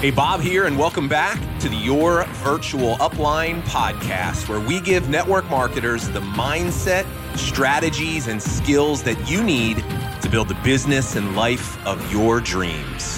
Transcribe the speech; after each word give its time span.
Hey, 0.00 0.10
Bob 0.10 0.42
here, 0.42 0.66
and 0.66 0.78
welcome 0.78 1.08
back 1.08 1.40
to 1.60 1.70
the 1.70 1.74
Your 1.74 2.24
Virtual 2.44 2.96
Upline 2.96 3.62
podcast, 3.62 4.46
where 4.46 4.60
we 4.60 4.78
give 4.78 5.08
network 5.08 5.48
marketers 5.48 6.06
the 6.10 6.20
mindset, 6.20 7.06
strategies, 7.34 8.28
and 8.28 8.40
skills 8.40 9.02
that 9.04 9.18
you 9.26 9.42
need 9.42 9.78
to 10.20 10.28
build 10.28 10.48
the 10.48 10.54
business 10.56 11.16
and 11.16 11.34
life 11.34 11.82
of 11.86 12.12
your 12.12 12.42
dreams. 12.42 13.16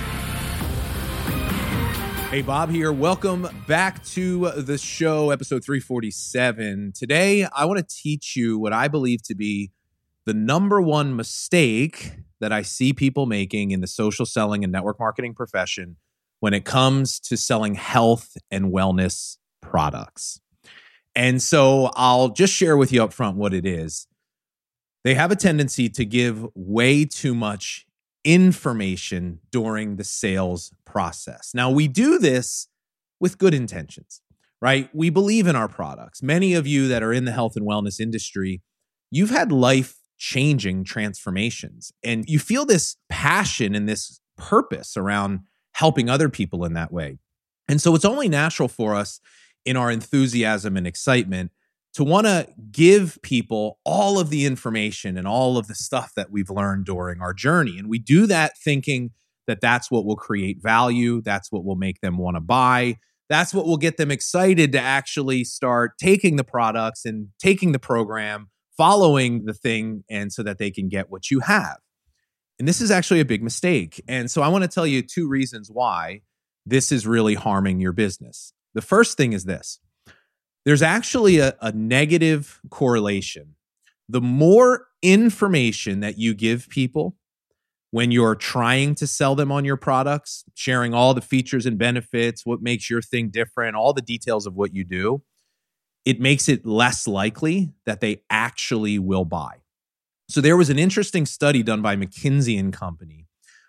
Hey, 2.31 2.43
Bob 2.43 2.71
here. 2.71 2.93
Welcome 2.93 3.49
back 3.67 4.05
to 4.11 4.53
the 4.53 4.79
show, 4.79 5.31
episode 5.31 5.65
347. 5.65 6.93
Today, 6.95 7.45
I 7.53 7.65
want 7.65 7.81
to 7.81 7.87
teach 7.93 8.37
you 8.37 8.57
what 8.57 8.73
I 8.73 8.87
believe 8.87 9.25
to 9.25 9.35
be 9.35 9.73
the 10.27 10.35
number 10.35 10.81
one 10.81 11.17
mistake 11.17 12.13
that 12.39 12.53
I 12.53 12.63
see 12.63 12.93
people 12.93 13.27
making 13.27 13.73
in 13.73 13.81
the 13.81 13.89
social 13.89 14.25
selling 14.25 14.63
and 14.63 14.73
network 14.73 15.01
marketing 15.01 15.35
profession 15.35 15.97
when 16.41 16.55
it 16.55 16.65
comes 16.65 17.19
to 17.21 17.37
selling 17.37 17.75
health 17.75 18.37
and 18.51 18.73
wellness 18.73 19.39
products. 19.61 20.41
And 21.15 21.43
so 21.43 21.91
I'll 21.95 22.29
just 22.29 22.53
share 22.53 22.77
with 22.77 22.93
you 22.93 23.03
up 23.03 23.13
front 23.13 23.37
what 23.37 23.53
it 23.53 23.67
is. 23.67 24.07
They 25.05 25.15
have 25.15 25.31
a 25.31 25.37
tendency 25.37 25.89
to 25.91 26.05
give 26.05 26.47
way 26.55 27.05
too 27.05 27.35
much 27.35 27.87
information 28.25 29.41
during 29.51 29.97
the 29.97 30.05
sales 30.05 30.73
process. 30.85 31.53
Now, 31.55 31.71
we 31.71 31.89
do 31.89 32.19
this 32.19 32.69
with 33.21 33.39
good 33.39 33.55
intentions, 33.55 34.21
right? 34.61 34.89
We 34.95 35.11
believe 35.11 35.47
in 35.47 35.57
our 35.57 35.69
products. 35.69 36.23
Many 36.23 36.55
of 36.55 36.67
you 36.67 36.89
that 36.89 37.03
are 37.03 37.13
in 37.13 37.25
the 37.25 37.33
health 37.33 37.57
and 37.57 37.67
wellness 37.67 38.01
industry, 38.01 38.61
you've 39.11 39.31
had 39.31 39.51
life 39.51 39.97
changing 40.19 40.85
transformations 40.85 41.93
and 42.03 42.29
you 42.29 42.39
feel 42.39 42.67
this 42.67 42.97
passion 43.09 43.75
and 43.75 43.89
this 43.89 44.21
purpose 44.37 44.97
around 44.97 45.41
helping 45.79 46.11
other 46.11 46.29
people 46.29 46.65
in 46.65 46.73
that 46.73 46.93
way. 46.93 47.17
And 47.69 47.81
so 47.81 47.95
it's 47.95 48.05
only 48.05 48.29
natural 48.29 48.67
for 48.67 48.97
us 48.97 49.21
in 49.65 49.77
our 49.77 49.93
enthusiasm 49.93 50.77
and 50.77 50.89
excitement 50.89 51.53
to 51.95 52.03
want 52.03 52.27
to 52.27 52.49
give 52.73 53.17
people 53.23 53.79
all 53.85 54.19
of 54.19 54.29
the 54.29 54.45
information 54.45 55.17
and 55.17 55.29
all 55.29 55.57
of 55.57 55.69
the 55.69 55.77
stuff 55.77 56.15
that 56.17 56.33
we've 56.33 56.51
learned 56.51 56.85
during 56.85 57.21
our 57.21 57.33
journey. 57.33 57.79
And 57.79 57.89
we 57.89 58.01
do 58.01 58.27
that 58.27 58.59
thinking 58.59 59.13
that 59.47 59.61
that's 59.61 59.89
what 59.89 60.05
will 60.05 60.17
create 60.17 60.61
value, 60.61 61.23
that's 61.23 61.53
what 61.53 61.65
will 61.65 61.77
make 61.77 62.01
them 62.01 62.19
want 62.19 62.37
to 62.37 62.41
buy, 62.41 62.97
that's 63.29 63.55
what 63.55 63.65
will 63.65 63.77
get 63.77 63.99
them 63.99 64.11
excited 64.11 64.73
to 64.73 64.81
actually 64.81 65.45
start 65.45 65.93
taking 65.97 66.35
the 66.35 66.45
products 66.45 67.05
and 67.05 67.29
taking 67.39 67.71
the 67.71 67.79
program, 67.79 68.49
following 68.77 69.45
the 69.45 69.55
thing, 69.55 70.03
and 70.11 70.33
so 70.33 70.43
that 70.43 70.59
they 70.59 70.73
can 70.73 70.89
get 70.89 71.09
what 71.09 71.31
you 71.31 71.39
have. 71.41 71.77
And 72.59 72.67
this 72.67 72.81
is 72.81 72.91
actually 72.91 73.21
a 73.21 73.25
big 73.25 73.43
mistake. 73.43 74.03
And 74.09 74.31
so 74.31 74.43
I 74.43 74.49
want 74.49 74.63
to 74.63 74.69
tell 74.69 74.87
you 74.87 75.03
two 75.03 75.29
reasons 75.29 75.71
why 75.71 76.23
this 76.67 76.91
is 76.91 77.07
really 77.07 77.35
harming 77.35 77.81
your 77.81 77.93
business. 77.93 78.53
The 78.75 78.83
first 78.83 79.17
thing 79.17 79.33
is 79.33 79.45
this 79.45 79.81
there's 80.65 80.83
actually 80.83 81.39
a, 81.39 81.57
a 81.61 81.73
negative 81.73 82.61
correlation. 82.71 83.55
The 84.09 84.21
more 84.21 84.87
information 85.03 86.01
that 86.01 86.19
you 86.19 86.35
give 86.35 86.69
people 86.69 87.17
when 87.91 88.11
you're 88.11 88.35
trying 88.35 88.95
to 88.97 89.07
sell 89.07 89.35
them 89.35 89.51
on 89.51 89.65
your 89.65 89.77
products, 89.77 90.45
sharing 90.55 90.93
all 90.93 91.15
the 91.15 91.23
features 91.23 91.65
and 91.65 91.79
benefits, 91.79 92.45
what 92.45 92.61
makes 92.61 92.91
your 92.91 93.01
thing 93.01 93.31
different, 93.31 93.77
all 93.77 93.95
the 93.95 94.03
details 94.03 94.47
of 94.47 94.55
what 94.55 94.75
you 94.75 94.85
do, 94.85 95.23
it 96.05 96.21
makes 96.21 96.49
it 96.49 96.67
less 96.67 97.09
likely 97.09 97.71
that 97.87 98.01
they 98.01 98.23
actually 98.29 98.99
will 98.99 99.25
buy. 99.25 99.57
So 100.29 100.41
there 100.41 100.57
was 100.57 100.71
an 100.71 100.79
interesting 100.79 101.25
study 101.25 101.63
done 101.63 101.81
by 101.81 101.97
McKinsey 101.97 102.59
and 102.59 102.73
Company 102.73 103.27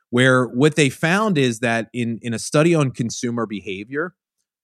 where 0.10 0.46
what 0.46 0.76
they 0.76 0.90
found 0.90 1.38
is 1.38 1.60
that 1.60 1.90
in 1.94 2.20
in 2.22 2.34
a 2.34 2.40
study 2.40 2.74
on 2.74 2.92
consumer 2.92 3.46
behavior, 3.46 4.16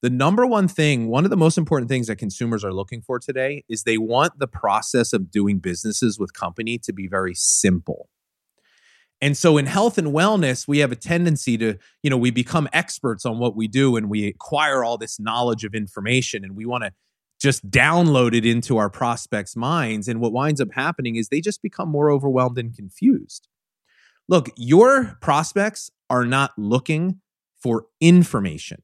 the 0.01 0.09
number 0.09 0.45
one 0.45 0.67
thing, 0.67 1.07
one 1.07 1.23
of 1.23 1.29
the 1.29 1.37
most 1.37 1.57
important 1.57 1.89
things 1.89 2.07
that 2.07 2.17
consumers 2.17 2.63
are 2.63 2.73
looking 2.73 3.01
for 3.01 3.19
today 3.19 3.63
is 3.69 3.83
they 3.83 3.97
want 3.97 4.37
the 4.39 4.47
process 4.47 5.13
of 5.13 5.31
doing 5.31 5.59
businesses 5.59 6.19
with 6.19 6.33
company 6.33 6.77
to 6.79 6.93
be 6.93 7.07
very 7.07 7.33
simple. 7.33 8.09
And 9.21 9.37
so 9.37 9.57
in 9.57 9.65
health 9.65 9.97
and 9.97 10.09
wellness, 10.09 10.67
we 10.67 10.79
have 10.79 10.91
a 10.91 10.95
tendency 10.95 11.57
to, 11.57 11.77
you 12.03 12.09
know, 12.09 12.17
we 12.17 12.31
become 12.31 12.67
experts 12.73 13.25
on 13.25 13.39
what 13.39 13.55
we 13.55 13.67
do 13.67 13.95
and 13.95 14.09
we 14.09 14.27
acquire 14.27 14.83
all 14.83 14.97
this 14.97 15.19
knowledge 15.19 15.63
of 15.63 15.73
information 15.73 16.43
and 16.43 16.55
we 16.55 16.65
want 16.65 16.83
to 16.83 16.91
just 17.45 17.69
download 17.69 18.33
it 18.33 18.43
into 18.43 18.77
our 18.77 18.89
prospects' 18.89 19.55
minds. 19.55 20.07
And 20.07 20.19
what 20.19 20.33
winds 20.33 20.59
up 20.59 20.73
happening 20.73 21.15
is 21.15 21.29
they 21.29 21.41
just 21.41 21.61
become 21.61 21.89
more 21.89 22.09
overwhelmed 22.09 22.57
and 22.57 22.75
confused. 22.75 23.47
Look, 24.27 24.49
your 24.57 25.17
prospects 25.21 25.91
are 26.09 26.25
not 26.25 26.53
looking 26.57 27.21
for 27.61 27.85
information, 28.01 28.81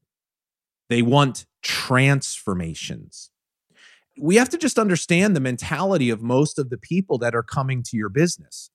they 0.88 1.02
want 1.02 1.46
transformations. 1.62 3.30
We 4.20 4.36
have 4.36 4.50
to 4.50 4.58
just 4.58 4.78
understand 4.78 5.34
the 5.34 5.40
mentality 5.40 6.10
of 6.10 6.22
most 6.22 6.58
of 6.58 6.68
the 6.68 6.76
people 6.76 7.16
that 7.18 7.34
are 7.34 7.42
coming 7.42 7.82
to 7.84 7.96
your 7.96 8.10
business. 8.10 8.70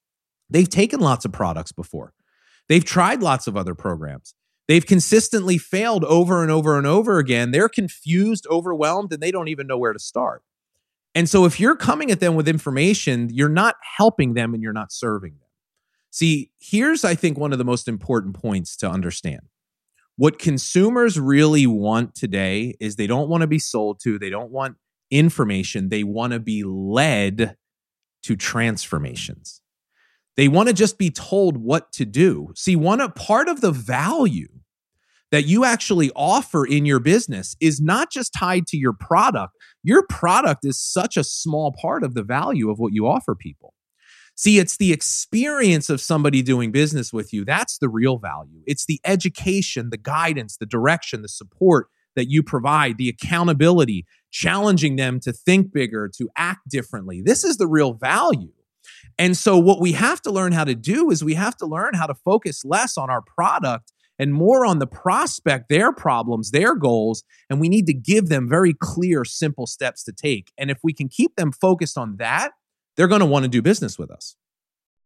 They've 0.50 0.70
taken 0.70 1.00
lots 1.00 1.26
of 1.26 1.32
products 1.32 1.72
before. 1.72 2.14
They've 2.68 2.84
tried 2.84 3.22
lots 3.22 3.48
of 3.48 3.56
other 3.56 3.76
programs. 3.76 4.34
They've 4.68 4.86
consistently 4.86 5.58
failed 5.58 6.04
over 6.04 6.42
and 6.42 6.52
over 6.52 6.78
and 6.78 6.86
over 6.86 7.20
again. 7.20 7.52
They're 7.52 7.70
confused, 7.70 8.46
overwhelmed, 8.50 9.14
and 9.14 9.22
they 9.22 9.32
don't 9.32 9.48
even 9.48 9.66
know 9.66 9.78
where 9.78 9.94
to 9.94 10.00
start. 10.00 10.44
And 11.16 11.30
so, 11.30 11.46
if 11.46 11.60
you're 11.60 11.76
coming 11.76 12.12
at 12.12 12.20
them 12.20 12.36
with 12.36 12.48
information, 12.48 13.30
you're 13.32 13.50
not 13.50 13.76
helping 13.98 14.34
them 14.34 14.54
and 14.54 14.62
you're 14.62 14.74
not 14.74 14.92
serving 14.92 15.32
them. 15.32 15.50
See, 16.12 16.52
here's, 16.60 17.04
I 17.04 17.16
think, 17.16 17.38
one 17.38 17.54
of 17.54 17.58
the 17.58 17.66
most 17.66 17.88
important 17.88 18.36
points 18.36 18.76
to 18.78 18.90
understand. 18.90 19.42
What 20.16 20.40
consumers 20.40 21.20
really 21.20 21.68
want 21.68 22.16
today 22.16 22.76
is 22.80 22.96
they 22.96 23.08
don't 23.08 23.30
want 23.30 23.42
to 23.42 23.48
be 23.48 23.60
sold 23.60 24.00
to, 24.02 24.20
they 24.20 24.30
don't 24.30 24.52
want 24.52 24.78
information, 25.12 25.90
they 25.90 26.04
want 26.04 26.34
to 26.34 26.40
be 26.40 26.64
led 26.64 27.56
to 28.24 28.36
transformations. 28.36 29.62
They 30.38 30.48
want 30.48 30.70
to 30.70 30.74
just 30.74 30.98
be 30.98 31.10
told 31.10 31.58
what 31.58 31.92
to 31.94 32.06
do. 32.06 32.54
See, 32.56 32.76
one 32.76 33.02
a 33.02 33.10
part 33.10 33.50
of 33.50 33.62
the 33.62 33.72
value 33.72 34.48
that 35.32 35.46
you 35.46 35.66
actually 35.66 36.12
offer 36.16 36.66
in 36.66 36.86
your 36.86 37.00
business 37.00 37.56
is 37.60 37.82
not 37.82 38.12
just 38.12 38.34
tied 38.34 38.68
to 38.68 38.78
your 38.78 38.94
product. 38.94 39.54
Your 39.84 40.06
product 40.08 40.64
is 40.64 40.80
such 40.80 41.18
a 41.18 41.24
small 41.24 41.74
part 41.74 42.04
of 42.04 42.14
the 42.14 42.24
value 42.24 42.70
of 42.70 42.80
what 42.80 42.94
you 42.94 43.08
offer 43.08 43.36
people. 43.36 43.74
See, 44.36 44.60
it's 44.60 44.78
the 44.78 44.94
experience 44.94 45.90
of 45.90 46.00
somebody 46.00 46.44
doing 46.44 46.72
business 46.72 47.12
with 47.12 47.34
you. 47.34 47.44
That's 47.44 47.80
the 47.80 47.90
real 47.90 48.20
value. 48.20 48.62
It's 48.68 48.86
the 48.86 49.02
education, 49.04 49.90
the 49.90 49.98
guidance, 49.98 50.58
the 50.58 50.68
direction, 50.68 51.24
the 51.24 51.28
support 51.28 51.88
that 52.16 52.30
you 52.30 52.44
provide, 52.44 52.98
the 52.98 53.10
accountability, 53.10 54.06
challenging 54.32 54.96
them 54.96 55.20
to 55.22 55.34
think 55.34 55.74
bigger, 55.74 56.10
to 56.18 56.30
act 56.38 56.70
differently. 56.70 57.22
This 57.26 57.44
is 57.44 57.58
the 57.58 57.68
real 57.68 57.94
value. 57.94 58.52
And 59.18 59.36
so, 59.36 59.58
what 59.58 59.80
we 59.80 59.94
have 59.94 60.22
to 60.24 60.32
learn 60.32 60.52
how 60.52 60.64
to 60.64 60.76
do 60.76 61.10
is 61.10 61.24
we 61.24 61.34
have 61.36 61.58
to 61.58 61.66
learn 61.66 61.94
how 61.94 62.06
to 62.06 62.16
focus 62.16 62.64
less 62.64 62.98
on 62.98 63.10
our 63.10 63.22
product 63.22 63.92
and 64.20 64.34
more 64.34 64.66
on 64.66 64.80
the 64.80 64.88
prospect, 64.88 65.70
their 65.70 65.92
problems, 65.92 66.52
their 66.52 66.76
goals. 66.76 67.24
And 67.50 67.60
we 67.60 67.70
need 67.70 67.86
to 67.88 67.94
give 67.94 68.30
them 68.30 68.50
very 68.50 68.74
clear, 68.74 69.24
simple 69.26 69.68
steps 69.68 70.04
to 70.06 70.12
take. 70.12 70.52
And 70.58 70.72
if 70.72 70.80
we 70.84 70.94
can 70.94 71.08
keep 71.08 71.36
them 71.36 71.52
focused 71.52 71.98
on 71.98 72.18
that, 72.18 72.52
they're 72.96 73.08
going 73.08 73.22
to 73.22 73.26
want 73.26 73.44
to 73.44 73.50
do 73.50 73.62
business 73.62 73.98
with 73.98 74.10
us. 74.10 74.36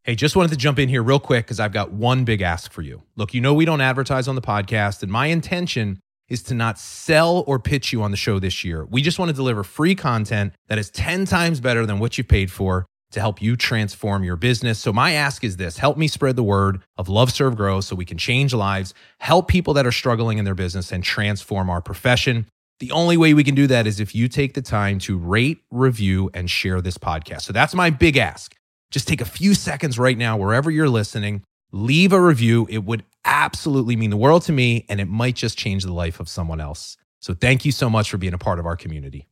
Hey, 0.04 0.16
just 0.16 0.36
wanted 0.36 0.50
to 0.52 0.58
jump 0.58 0.80
in 0.80 0.90
here 0.90 1.04
real 1.04 1.20
quick 1.20 1.46
because 1.46 1.60
I've 1.60 1.74
got 1.74 1.92
one 1.92 2.24
big 2.24 2.42
ask 2.42 2.72
for 2.72 2.82
you. 2.82 3.04
Look, 3.16 3.36
you 3.36 3.42
know, 3.42 3.54
we 3.54 3.66
don't 3.66 3.82
advertise 3.82 4.28
on 4.28 4.34
the 4.34 4.42
podcast, 4.42 5.04
and 5.04 5.12
my 5.12 5.28
intention 5.28 6.00
is 6.28 6.42
to 6.44 6.56
not 6.56 6.80
sell 6.80 7.44
or 7.46 7.60
pitch 7.60 7.94
you 7.94 8.02
on 8.02 8.10
the 8.10 8.18
show 8.18 8.40
this 8.40 8.64
year. 8.64 8.86
We 8.86 9.04
just 9.04 9.20
want 9.20 9.30
to 9.30 9.36
deliver 9.36 9.64
free 9.64 9.94
content 9.94 10.54
that 10.70 10.80
is 10.80 10.90
10 10.90 11.26
times 11.26 11.60
better 11.60 11.86
than 11.86 12.00
what 12.00 12.18
you 12.18 12.24
paid 12.24 12.50
for 12.52 12.88
to 13.12 13.20
help 13.20 13.42
you 13.42 13.56
transform 13.56 14.24
your 14.24 14.36
business. 14.36 14.80
So, 14.80 14.92
my 14.92 15.12
ask 15.14 15.44
is 15.44 15.58
this 15.58 15.78
help 15.78 15.98
me 15.98 16.08
spread 16.08 16.36
the 16.36 16.44
word 16.44 16.82
of 16.98 17.10
Love, 17.10 17.32
Serve, 17.32 17.56
Grow 17.56 17.82
so 17.82 17.96
we 17.96 18.06
can 18.06 18.18
change 18.18 18.54
lives, 18.54 18.94
help 19.20 19.48
people 19.48 19.74
that 19.76 19.86
are 19.86 19.92
struggling 19.92 20.38
in 20.38 20.46
their 20.46 20.56
business, 20.56 20.92
and 20.92 21.04
transform 21.04 21.70
our 21.70 21.82
profession. 21.82 22.48
The 22.80 22.92
only 22.92 23.18
way 23.18 23.34
we 23.34 23.44
can 23.44 23.54
do 23.54 23.68
that 23.68 23.86
is 23.86 24.00
if 24.00 24.16
you 24.16 24.28
take 24.28 24.54
the 24.54 24.62
time 24.62 24.98
to 25.00 25.18
rate, 25.18 25.62
review, 25.70 26.32
and 26.34 26.50
share 26.50 26.82
this 26.82 26.98
podcast. 26.98 27.42
So, 27.42 27.54
that's 27.54 27.76
my 27.76 27.90
big 27.90 28.18
ask. 28.18 28.56
Just 28.90 29.08
take 29.08 29.22
a 29.22 29.26
few 29.26 29.54
seconds 29.54 30.00
right 30.00 30.18
now, 30.18 30.38
wherever 30.38 30.72
you're 30.72 30.90
listening, 30.90 31.44
leave 31.72 32.12
a 32.14 32.22
review. 32.22 32.68
It 32.70 32.84
would 32.84 33.04
absolutely 33.24 33.96
mean 33.96 34.10
the 34.10 34.18
world 34.18 34.44
to 34.44 34.52
me, 34.52 34.86
and 34.90 35.00
it 35.00 35.06
might 35.06 35.36
just 35.36 35.58
change 35.58 35.84
the 35.84 35.94
life 35.94 36.20
of 36.20 36.28
someone 36.28 36.60
else. 36.62 36.98
So, 37.20 37.34
thank 37.34 37.66
you 37.66 37.72
so 37.72 37.90
much 37.90 38.10
for 38.10 38.18
being 38.18 38.34
a 38.34 38.38
part 38.38 38.60
of 38.60 38.66
our 38.66 38.76
community. 38.76 39.28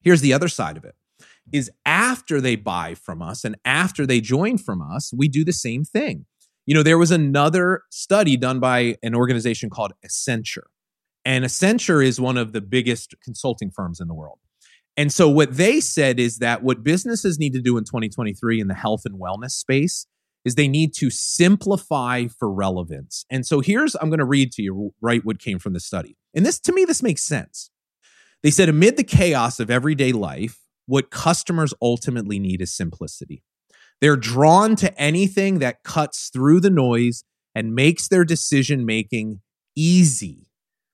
Here's 0.00 0.20
the 0.20 0.32
other 0.32 0.48
side 0.48 0.76
of 0.76 0.84
it 0.84 0.94
is 1.52 1.70
after 1.84 2.40
they 2.40 2.56
buy 2.56 2.94
from 2.94 3.22
us 3.22 3.44
and 3.44 3.56
after 3.64 4.06
they 4.06 4.20
join 4.20 4.58
from 4.58 4.80
us, 4.82 5.12
we 5.16 5.28
do 5.28 5.44
the 5.44 5.52
same 5.52 5.84
thing. 5.84 6.26
You 6.66 6.74
know, 6.74 6.82
there 6.82 6.98
was 6.98 7.10
another 7.10 7.82
study 7.90 8.36
done 8.36 8.60
by 8.60 8.96
an 9.02 9.14
organization 9.14 9.68
called 9.68 9.92
Accenture. 10.06 10.66
And 11.24 11.44
Accenture 11.44 12.04
is 12.04 12.20
one 12.20 12.36
of 12.36 12.52
the 12.52 12.60
biggest 12.60 13.14
consulting 13.22 13.70
firms 13.70 14.00
in 14.00 14.08
the 14.08 14.14
world. 14.14 14.38
And 14.96 15.12
so 15.12 15.28
what 15.28 15.56
they 15.56 15.80
said 15.80 16.20
is 16.20 16.38
that 16.38 16.62
what 16.62 16.84
businesses 16.84 17.38
need 17.38 17.54
to 17.54 17.60
do 17.60 17.78
in 17.78 17.84
2023 17.84 18.60
in 18.60 18.68
the 18.68 18.74
health 18.74 19.02
and 19.04 19.18
wellness 19.18 19.52
space 19.52 20.06
is 20.44 20.54
they 20.54 20.68
need 20.68 20.92
to 20.94 21.08
simplify 21.08 22.26
for 22.26 22.52
relevance. 22.52 23.24
And 23.30 23.46
so 23.46 23.60
here's, 23.60 23.94
I'm 23.96 24.10
going 24.10 24.18
to 24.18 24.24
read 24.24 24.52
to 24.52 24.62
you 24.62 24.92
right 25.00 25.24
what 25.24 25.38
came 25.38 25.58
from 25.58 25.72
the 25.72 25.80
study. 25.80 26.16
And 26.34 26.44
this, 26.44 26.58
to 26.60 26.72
me, 26.72 26.84
this 26.84 27.02
makes 27.02 27.22
sense. 27.22 27.70
They 28.42 28.50
said, 28.50 28.68
amid 28.68 28.96
the 28.96 29.04
chaos 29.04 29.60
of 29.60 29.70
everyday 29.70 30.12
life, 30.12 30.58
what 30.86 31.10
customers 31.10 31.74
ultimately 31.80 32.38
need 32.38 32.60
is 32.60 32.74
simplicity. 32.74 33.42
They're 34.00 34.16
drawn 34.16 34.74
to 34.76 34.96
anything 35.00 35.60
that 35.60 35.84
cuts 35.84 36.28
through 36.28 36.60
the 36.60 36.70
noise 36.70 37.24
and 37.54 37.74
makes 37.74 38.08
their 38.08 38.24
decision 38.24 38.84
making 38.84 39.40
easy. 39.76 40.48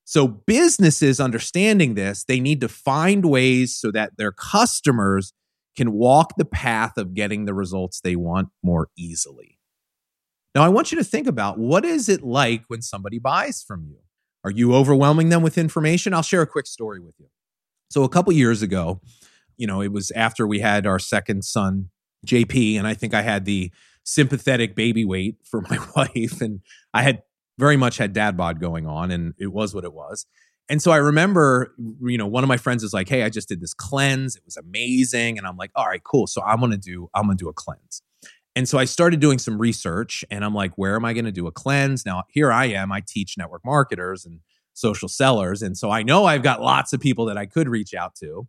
So, 0.04 0.26
businesses 0.26 1.20
understanding 1.20 1.94
this, 1.94 2.24
they 2.24 2.40
need 2.40 2.60
to 2.62 2.68
find 2.68 3.26
ways 3.26 3.76
so 3.76 3.90
that 3.92 4.16
their 4.16 4.32
customers 4.32 5.32
can 5.76 5.92
walk 5.92 6.34
the 6.36 6.44
path 6.44 6.96
of 6.96 7.14
getting 7.14 7.44
the 7.44 7.54
results 7.54 8.00
they 8.00 8.16
want 8.16 8.48
more 8.62 8.88
easily. 8.96 9.58
Now, 10.54 10.62
I 10.62 10.68
want 10.70 10.90
you 10.90 10.98
to 10.98 11.04
think 11.04 11.26
about 11.26 11.58
what 11.58 11.84
is 11.84 12.08
it 12.08 12.22
like 12.22 12.64
when 12.68 12.82
somebody 12.82 13.18
buys 13.18 13.62
from 13.62 13.84
you? 13.84 13.98
Are 14.44 14.50
you 14.50 14.74
overwhelming 14.74 15.28
them 15.28 15.42
with 15.42 15.58
information? 15.58 16.14
I'll 16.14 16.22
share 16.22 16.42
a 16.42 16.46
quick 16.46 16.66
story 16.66 17.00
with 17.00 17.14
you. 17.18 17.26
So, 17.90 18.02
a 18.04 18.08
couple 18.08 18.32
years 18.32 18.62
ago, 18.62 19.00
you 19.58 19.66
know, 19.66 19.82
it 19.82 19.92
was 19.92 20.10
after 20.12 20.46
we 20.46 20.60
had 20.60 20.86
our 20.86 20.98
second 20.98 21.44
son, 21.44 21.90
JP, 22.26 22.78
and 22.78 22.86
I 22.86 22.94
think 22.94 23.12
I 23.12 23.22
had 23.22 23.44
the 23.44 23.70
sympathetic 24.04 24.74
baby 24.74 25.04
weight 25.04 25.36
for 25.44 25.60
my 25.70 25.78
wife, 25.94 26.40
and 26.40 26.60
I 26.94 27.02
had 27.02 27.22
very 27.58 27.76
much 27.76 27.98
had 27.98 28.12
dad 28.12 28.36
bod 28.36 28.60
going 28.60 28.86
on, 28.86 29.10
and 29.10 29.34
it 29.38 29.52
was 29.52 29.74
what 29.74 29.84
it 29.84 29.92
was. 29.92 30.24
And 30.70 30.82
so 30.82 30.90
I 30.90 30.96
remember, 30.96 31.74
you 32.02 32.18
know, 32.18 32.26
one 32.26 32.44
of 32.44 32.48
my 32.48 32.56
friends 32.56 32.82
is 32.82 32.92
like, 32.92 33.08
"Hey, 33.08 33.22
I 33.22 33.30
just 33.30 33.48
did 33.48 33.60
this 33.60 33.74
cleanse. 33.74 34.36
It 34.36 34.42
was 34.44 34.56
amazing." 34.56 35.38
And 35.38 35.46
I'm 35.46 35.56
like, 35.56 35.70
"All 35.74 35.86
right, 35.86 36.02
cool. 36.02 36.26
So 36.26 36.42
I'm 36.42 36.60
gonna 36.60 36.76
do, 36.76 37.08
I'm 37.14 37.24
gonna 37.24 37.36
do 37.36 37.48
a 37.48 37.52
cleanse." 37.52 38.02
And 38.54 38.68
so 38.68 38.78
I 38.78 38.84
started 38.84 39.20
doing 39.20 39.38
some 39.38 39.58
research, 39.58 40.24
and 40.30 40.44
I'm 40.44 40.54
like, 40.54 40.72
"Where 40.76 40.94
am 40.96 41.04
I 41.04 41.14
gonna 41.14 41.32
do 41.32 41.46
a 41.46 41.52
cleanse?" 41.52 42.04
Now 42.04 42.24
here 42.28 42.52
I 42.52 42.66
am. 42.66 42.92
I 42.92 43.02
teach 43.06 43.36
network 43.38 43.64
marketers 43.64 44.26
and 44.26 44.40
social 44.74 45.08
sellers, 45.08 45.62
and 45.62 45.76
so 45.76 45.90
I 45.90 46.02
know 46.02 46.26
I've 46.26 46.42
got 46.42 46.60
lots 46.60 46.92
of 46.92 47.00
people 47.00 47.26
that 47.26 47.38
I 47.38 47.46
could 47.46 47.68
reach 47.68 47.94
out 47.94 48.14
to. 48.16 48.46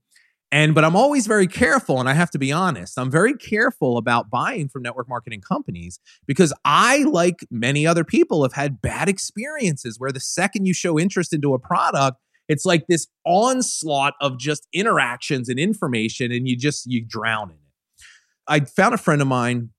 And 0.51 0.74
but 0.74 0.84
I'm 0.84 0.96
always 0.96 1.28
very 1.28 1.46
careful, 1.46 2.00
and 2.00 2.10
I 2.10 2.13
have 2.13 2.31
to 2.31 2.40
be 2.40 2.51
honest, 2.51 2.98
I'm 2.98 3.12
very 3.12 3.36
careful 3.36 3.98
about 3.98 4.31
buying 4.31 4.68
from 4.68 4.81
network 4.81 5.07
marketing 5.07 5.42
companies 5.42 6.00
because 6.25 6.51
I, 6.66 7.04
like 7.04 7.46
many 7.51 7.86
other 7.86 8.04
people, 8.04 8.42
have 8.42 8.54
had 8.54 8.81
bad 8.81 9.10
experiences 9.10 10.00
where 10.00 10.12
the 10.12 10.19
second 10.19 10.66
you 10.66 10.74
show 10.74 11.00
interest 11.00 11.34
into 11.34 11.54
a 11.54 11.60
product, 11.60 12.18
it's 12.48 12.66
like 12.66 12.88
this 12.88 13.07
onslaught 13.28 14.16
of 14.22 14.40
just 14.40 14.68
interactions 14.74 15.50
and 15.50 15.60
information, 15.60 16.31
and 16.31 16.48
you 16.48 16.57
just 16.57 16.88
you 16.88 17.06
drown 17.06 17.51
in 17.51 17.56
it. 17.56 18.06
I 18.48 18.62
found 18.62 18.96
a 18.96 18.98
friend 18.98 19.22
of 19.22 19.28
mine 19.28 19.69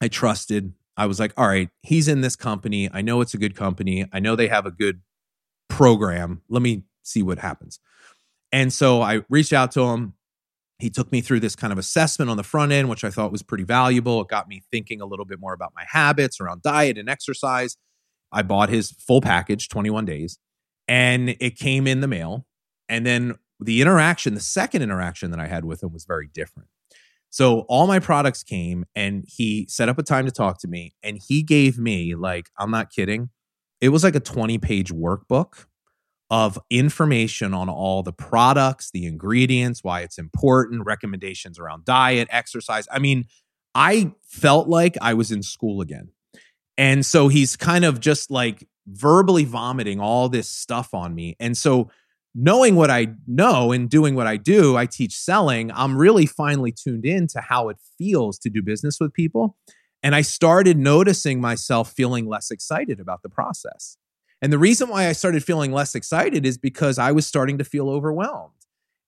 I 0.00 0.08
trusted. 0.08 0.72
I 0.96 1.06
was 1.06 1.18
like, 1.18 1.32
all 1.36 1.48
right, 1.48 1.68
he's 1.82 2.08
in 2.08 2.20
this 2.20 2.36
company. 2.36 2.88
I 2.92 3.02
know 3.02 3.20
it's 3.20 3.34
a 3.34 3.38
good 3.38 3.56
company. 3.56 4.06
I 4.12 4.20
know 4.20 4.36
they 4.36 4.48
have 4.48 4.66
a 4.66 4.70
good 4.70 5.00
program. 5.68 6.42
Let 6.48 6.62
me 6.62 6.84
see 7.02 7.22
what 7.22 7.38
happens. 7.38 7.80
And 8.52 8.72
so 8.72 9.02
I 9.02 9.22
reached 9.28 9.52
out 9.52 9.72
to 9.72 9.82
him 9.88 10.14
he 10.80 10.90
took 10.90 11.10
me 11.12 11.20
through 11.20 11.40
this 11.40 11.56
kind 11.56 11.72
of 11.72 11.78
assessment 11.78 12.30
on 12.30 12.36
the 12.36 12.42
front 12.42 12.72
end, 12.72 12.88
which 12.88 13.04
I 13.04 13.10
thought 13.10 13.32
was 13.32 13.42
pretty 13.42 13.64
valuable. 13.64 14.20
It 14.20 14.28
got 14.28 14.48
me 14.48 14.62
thinking 14.70 15.00
a 15.00 15.06
little 15.06 15.24
bit 15.24 15.40
more 15.40 15.52
about 15.52 15.72
my 15.74 15.84
habits 15.88 16.40
around 16.40 16.62
diet 16.62 16.98
and 16.98 17.08
exercise. 17.08 17.76
I 18.32 18.42
bought 18.42 18.68
his 18.68 18.92
full 18.92 19.20
package, 19.20 19.68
21 19.68 20.04
days, 20.04 20.38
and 20.86 21.30
it 21.40 21.56
came 21.56 21.86
in 21.86 22.00
the 22.00 22.08
mail. 22.08 22.46
And 22.88 23.04
then 23.04 23.36
the 23.58 23.80
interaction, 23.80 24.34
the 24.34 24.40
second 24.40 24.82
interaction 24.82 25.30
that 25.30 25.40
I 25.40 25.46
had 25.46 25.64
with 25.64 25.82
him 25.82 25.92
was 25.92 26.04
very 26.04 26.28
different. 26.32 26.68
So 27.30 27.60
all 27.68 27.86
my 27.86 28.00
products 28.00 28.42
came 28.42 28.84
and 28.94 29.24
he 29.26 29.66
set 29.68 29.88
up 29.88 29.98
a 29.98 30.02
time 30.02 30.26
to 30.26 30.32
talk 30.32 30.60
to 30.60 30.68
me 30.68 30.94
and 31.02 31.20
he 31.28 31.44
gave 31.44 31.78
me 31.78 32.16
like 32.16 32.50
I'm 32.58 32.72
not 32.72 32.90
kidding, 32.90 33.30
it 33.80 33.90
was 33.90 34.02
like 34.02 34.16
a 34.16 34.20
20 34.20 34.58
page 34.58 34.92
workbook 34.92 35.66
of 36.30 36.58
information 36.70 37.52
on 37.52 37.68
all 37.68 38.02
the 38.02 38.12
products, 38.12 38.90
the 38.92 39.06
ingredients, 39.06 39.82
why 39.82 40.02
it's 40.02 40.18
important, 40.18 40.86
recommendations 40.86 41.58
around 41.58 41.84
diet, 41.84 42.28
exercise. 42.30 42.86
I 42.90 43.00
mean, 43.00 43.26
I 43.74 44.12
felt 44.22 44.68
like 44.68 44.96
I 45.00 45.14
was 45.14 45.32
in 45.32 45.42
school 45.42 45.80
again. 45.80 46.10
And 46.78 47.04
so 47.04 47.28
he's 47.28 47.56
kind 47.56 47.84
of 47.84 48.00
just 48.00 48.30
like 48.30 48.66
verbally 48.86 49.44
vomiting 49.44 50.00
all 50.00 50.28
this 50.28 50.48
stuff 50.48 50.94
on 50.94 51.14
me. 51.14 51.36
And 51.38 51.56
so, 51.56 51.90
knowing 52.32 52.76
what 52.76 52.90
I 52.90 53.08
know 53.26 53.72
and 53.72 53.90
doing 53.90 54.14
what 54.14 54.28
I 54.28 54.36
do, 54.36 54.76
I 54.76 54.86
teach 54.86 55.16
selling, 55.16 55.72
I'm 55.72 55.98
really 55.98 56.26
finally 56.26 56.72
tuned 56.72 57.04
in 57.04 57.26
to 57.28 57.40
how 57.40 57.68
it 57.70 57.76
feels 57.98 58.38
to 58.40 58.50
do 58.50 58.62
business 58.62 58.98
with 59.00 59.12
people. 59.12 59.56
And 60.02 60.14
I 60.14 60.22
started 60.22 60.78
noticing 60.78 61.40
myself 61.40 61.92
feeling 61.92 62.26
less 62.26 62.50
excited 62.50 63.00
about 63.00 63.22
the 63.22 63.28
process. 63.28 63.96
And 64.42 64.52
the 64.52 64.58
reason 64.58 64.88
why 64.88 65.06
I 65.06 65.12
started 65.12 65.44
feeling 65.44 65.72
less 65.72 65.94
excited 65.94 66.46
is 66.46 66.56
because 66.56 66.98
I 66.98 67.12
was 67.12 67.26
starting 67.26 67.58
to 67.58 67.64
feel 67.64 67.90
overwhelmed. 67.90 68.54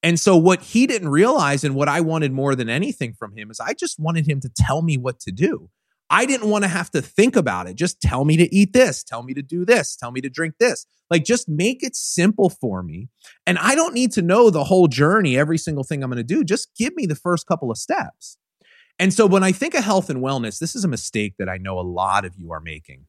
And 0.02 0.18
so, 0.18 0.36
what 0.36 0.62
he 0.62 0.86
didn't 0.86 1.10
realize, 1.10 1.62
and 1.62 1.74
what 1.74 1.88
I 1.88 2.00
wanted 2.00 2.32
more 2.32 2.54
than 2.56 2.68
anything 2.68 3.14
from 3.14 3.36
him, 3.36 3.50
is 3.50 3.60
I 3.60 3.72
just 3.72 4.00
wanted 4.00 4.28
him 4.28 4.40
to 4.40 4.48
tell 4.48 4.82
me 4.82 4.98
what 4.98 5.20
to 5.20 5.30
do. 5.30 5.70
I 6.10 6.26
didn't 6.26 6.50
want 6.50 6.64
to 6.64 6.68
have 6.68 6.90
to 6.90 7.00
think 7.00 7.36
about 7.36 7.68
it. 7.68 7.76
Just 7.76 8.00
tell 8.02 8.24
me 8.24 8.36
to 8.36 8.54
eat 8.54 8.72
this, 8.74 9.02
tell 9.02 9.22
me 9.22 9.32
to 9.32 9.42
do 9.42 9.64
this, 9.64 9.96
tell 9.96 10.10
me 10.10 10.20
to 10.20 10.28
drink 10.28 10.56
this. 10.58 10.84
Like, 11.08 11.24
just 11.24 11.48
make 11.48 11.82
it 11.82 11.96
simple 11.96 12.50
for 12.50 12.82
me. 12.82 13.08
And 13.46 13.58
I 13.58 13.74
don't 13.74 13.94
need 13.94 14.12
to 14.12 14.22
know 14.22 14.50
the 14.50 14.64
whole 14.64 14.88
journey, 14.88 15.38
every 15.38 15.56
single 15.56 15.84
thing 15.84 16.02
I'm 16.02 16.10
going 16.10 16.18
to 16.18 16.24
do. 16.24 16.44
Just 16.44 16.74
give 16.76 16.94
me 16.96 17.06
the 17.06 17.14
first 17.14 17.46
couple 17.46 17.70
of 17.70 17.78
steps. 17.78 18.36
And 18.98 19.14
so, 19.14 19.24
when 19.24 19.42
I 19.44 19.52
think 19.52 19.74
of 19.74 19.84
health 19.84 20.10
and 20.10 20.20
wellness, 20.20 20.58
this 20.58 20.74
is 20.74 20.84
a 20.84 20.88
mistake 20.88 21.36
that 21.38 21.48
I 21.48 21.58
know 21.58 21.78
a 21.78 21.80
lot 21.80 22.24
of 22.24 22.34
you 22.36 22.52
are 22.52 22.60
making. 22.60 23.06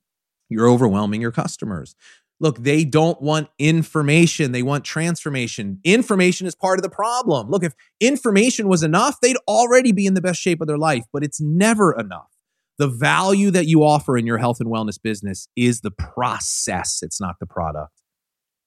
You're 0.53 0.69
overwhelming 0.69 1.21
your 1.21 1.31
customers. 1.31 1.95
Look, 2.39 2.63
they 2.63 2.83
don't 2.83 3.21
want 3.21 3.49
information. 3.57 4.51
They 4.51 4.63
want 4.63 4.83
transformation. 4.83 5.79
Information 5.83 6.47
is 6.47 6.55
part 6.55 6.79
of 6.79 6.83
the 6.83 6.89
problem. 6.89 7.49
Look, 7.49 7.63
if 7.63 7.73
information 7.99 8.67
was 8.67 8.83
enough, 8.83 9.19
they'd 9.21 9.37
already 9.47 9.91
be 9.91 10.05
in 10.05 10.13
the 10.13 10.21
best 10.21 10.41
shape 10.41 10.59
of 10.59 10.67
their 10.67 10.77
life, 10.77 11.03
but 11.13 11.23
it's 11.23 11.39
never 11.39 11.93
enough. 11.93 12.27
The 12.79 12.87
value 12.87 13.51
that 13.51 13.67
you 13.67 13.83
offer 13.83 14.17
in 14.17 14.25
your 14.25 14.39
health 14.39 14.59
and 14.59 14.69
wellness 14.69 15.01
business 15.01 15.47
is 15.55 15.81
the 15.81 15.91
process, 15.91 16.99
it's 17.01 17.21
not 17.21 17.35
the 17.39 17.45
product. 17.45 18.01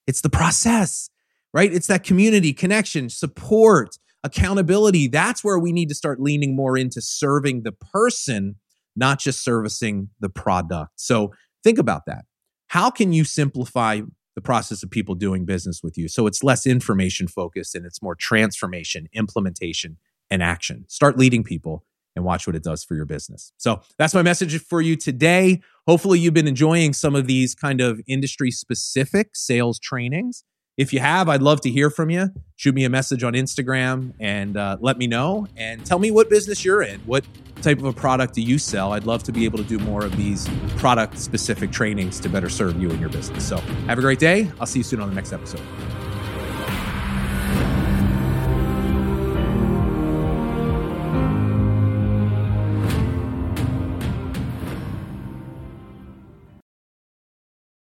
It's 0.07 0.21
the 0.21 0.31
process, 0.31 1.11
right? 1.53 1.73
It's 1.73 1.89
that 1.89 2.05
community, 2.05 2.53
connection, 2.53 3.11
support, 3.11 3.99
accountability. 4.23 5.09
That's 5.09 5.43
where 5.43 5.59
we 5.59 5.73
need 5.73 5.89
to 5.89 5.95
start 5.95 6.21
leaning 6.21 6.55
more 6.55 6.79
into 6.79 7.01
serving 7.01 7.63
the 7.65 7.73
person, 7.73 8.57
not 8.95 9.19
just 9.19 9.43
servicing 9.43 10.11
the 10.21 10.29
product. 10.29 10.93
So, 10.97 11.33
Think 11.67 11.81
about 11.81 12.07
that. 12.07 12.27
How 12.69 12.91
can 12.91 13.13
you 13.13 13.25
simplify 13.25 14.03
the 14.37 14.41
process 14.41 14.85
of 14.85 14.91
people 14.93 15.17
doing 15.17 15.45
business 15.45 15.83
with 15.83 15.99
you 15.99 16.07
so 16.07 16.29
it's 16.29 16.45
less 16.45 16.65
information 16.65 17.27
focused 17.27 17.75
and 17.75 17.85
it's 17.85 18.01
more 18.01 18.15
transformation, 18.15 19.09
implementation, 19.13 19.97
and 20.31 20.45
action? 20.45 20.85
Start 20.87 21.19
leading 21.19 21.43
people 21.43 21.85
and 22.15 22.25
watch 22.25 22.47
what 22.47 22.55
it 22.55 22.63
does 22.63 22.85
for 22.85 22.95
your 22.95 23.05
business. 23.05 23.51
So 23.57 23.81
that's 23.99 24.15
my 24.15 24.23
message 24.23 24.57
for 24.63 24.81
you 24.81 24.95
today. 24.95 25.61
Hopefully, 25.89 26.21
you've 26.21 26.35
been 26.35 26.47
enjoying 26.47 26.93
some 26.93 27.17
of 27.17 27.27
these 27.27 27.57
kind 27.57 27.81
of 27.81 28.01
industry 28.07 28.53
specific 28.53 29.31
sales 29.35 29.81
trainings. 29.81 30.45
If 30.77 30.93
you 30.93 31.01
have, 31.01 31.29
I'd 31.29 31.43
love 31.43 31.63
to 31.63 31.71
hear 31.71 31.89
from 31.89 32.11
you. 32.11 32.31
Shoot 32.57 32.75
me 32.75 32.85
a 32.85 32.91
message 32.91 33.23
on 33.23 33.33
Instagram 33.33 34.13
and 34.21 34.57
uh, 34.57 34.77
let 34.81 34.99
me 34.99 35.07
know 35.07 35.47
and 35.57 35.85
tell 35.87 35.99
me 35.99 36.11
what 36.11 36.29
business 36.29 36.65
you're 36.65 36.83
in. 36.83 37.01
What 37.01 37.25
type 37.63 37.79
of 37.79 37.87
a 37.87 37.93
product 37.93 38.35
do 38.35 38.43
you 38.43 38.59
sell? 38.59 38.93
I'd 38.93 39.05
love 39.05 39.23
to 39.25 39.33
be 39.33 39.47
able 39.47 39.59
to 39.59 39.65
do 39.65 39.79
more 39.79 40.05
of 40.05 40.15
these 40.17 40.47
product 40.77 41.19
specific 41.19 41.73
trainings 41.73 42.21
to 42.21 42.29
better 42.29 42.51
serve 42.51 42.81
you 42.81 42.91
and 42.91 43.01
your 43.01 43.09
business. 43.09 43.49
So 43.49 43.57
have 43.87 43.99
a 43.99 44.03
great 44.03 44.19
day. 44.19 44.51
I'll 44.61 44.67
see 44.67 44.81
you 44.81 44.85
soon 44.85 45.01
on 45.01 45.09
the 45.09 45.15
next 45.15 45.33
episode. 45.33 45.63